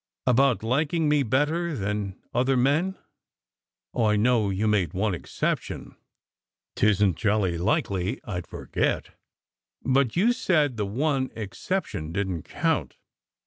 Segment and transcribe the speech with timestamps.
[0.25, 2.97] "About liking me better than other men?
[3.93, 5.95] Oh, I know you made one exception.
[6.75, 9.09] Tisn t jolly likely I d forget!
[9.83, 12.95] But you said the One Exception didn t count.